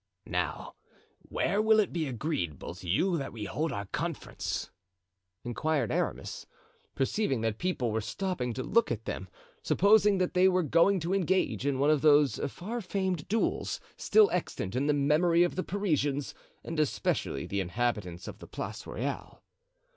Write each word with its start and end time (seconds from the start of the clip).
"Now 0.25 0.73
where 1.19 1.61
will 1.61 1.79
it 1.79 1.93
be 1.93 2.07
agreeable 2.07 2.73
to 2.73 2.89
you 2.89 3.19
that 3.19 3.31
we 3.31 3.45
hold 3.45 3.71
our 3.71 3.85
conference?" 3.85 4.71
inquired 5.43 5.91
Aramis, 5.91 6.47
perceiving 6.95 7.41
that 7.41 7.59
people 7.59 7.91
were 7.91 8.01
stopping 8.01 8.51
to 8.53 8.63
look 8.63 8.91
at 8.91 9.05
them, 9.05 9.29
supposing 9.61 10.17
that 10.17 10.33
they 10.33 10.47
were 10.47 10.63
going 10.63 10.99
to 11.01 11.13
engage 11.13 11.67
in 11.67 11.77
one 11.77 11.91
of 11.91 12.01
those 12.01 12.37
far 12.51 12.81
famed 12.81 13.27
duels 13.27 13.79
still 13.95 14.27
extant 14.31 14.75
in 14.75 14.87
the 14.87 14.93
memory 14.95 15.43
of 15.43 15.55
the 15.55 15.61
Parisians, 15.63 16.33
and 16.63 16.79
especially 16.79 17.45
the 17.45 17.59
inhabitants 17.59 18.27
of 18.27 18.39
the 18.39 18.47
Place 18.47 18.87
Royale. 18.87 19.43